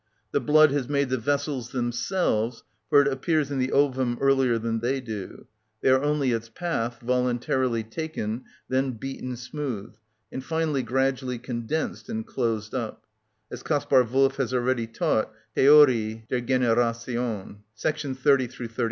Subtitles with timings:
[0.31, 4.79] The blood has made the vessels themselves; for it appears in the ovum earlier than
[4.79, 5.45] they do;
[5.81, 9.93] they are only its path, voluntarily taken, then beaten smooth,
[10.31, 13.05] and finally gradually condensed and closed up;
[13.51, 17.57] as Kaspar Wolff has already taught: "Theorie der Generation,"§
[18.17, 18.79] 30 35.